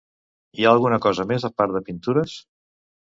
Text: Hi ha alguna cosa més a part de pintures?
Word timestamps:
Hi 0.61 0.63
ha 0.67 0.71
alguna 0.77 0.99
cosa 1.05 1.27
més 1.33 1.45
a 1.49 1.53
part 1.61 1.77
de 1.77 1.83
pintures? 1.91 2.35